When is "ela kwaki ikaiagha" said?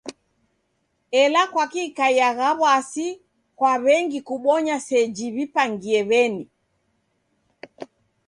1.21-2.49